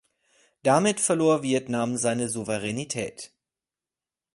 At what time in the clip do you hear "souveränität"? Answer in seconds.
2.27-3.31